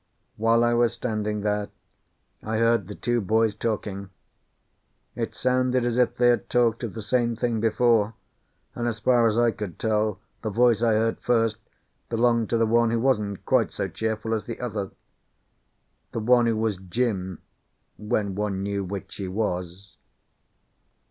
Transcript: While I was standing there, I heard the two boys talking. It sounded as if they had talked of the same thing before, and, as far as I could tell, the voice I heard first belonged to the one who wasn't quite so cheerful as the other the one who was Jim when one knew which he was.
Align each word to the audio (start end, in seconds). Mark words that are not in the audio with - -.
While 0.35 0.63
I 0.63 0.73
was 0.73 0.93
standing 0.93 1.41
there, 1.41 1.69
I 2.41 2.57
heard 2.57 2.87
the 2.87 2.95
two 2.95 3.21
boys 3.21 3.53
talking. 3.53 4.09
It 5.15 5.35
sounded 5.35 5.85
as 5.85 5.99
if 5.99 6.15
they 6.15 6.29
had 6.29 6.49
talked 6.49 6.81
of 6.83 6.95
the 6.95 7.03
same 7.03 7.35
thing 7.35 7.59
before, 7.59 8.15
and, 8.73 8.87
as 8.87 8.97
far 8.97 9.27
as 9.27 9.37
I 9.37 9.51
could 9.51 9.77
tell, 9.77 10.19
the 10.41 10.49
voice 10.49 10.81
I 10.81 10.93
heard 10.93 11.19
first 11.19 11.57
belonged 12.09 12.49
to 12.49 12.57
the 12.57 12.65
one 12.65 12.89
who 12.89 12.99
wasn't 12.99 13.45
quite 13.45 13.71
so 13.71 13.87
cheerful 13.87 14.33
as 14.33 14.45
the 14.45 14.59
other 14.59 14.89
the 16.13 16.19
one 16.19 16.47
who 16.47 16.57
was 16.57 16.77
Jim 16.77 17.37
when 17.99 18.33
one 18.33 18.63
knew 18.63 18.83
which 18.83 19.17
he 19.17 19.27
was. 19.27 19.97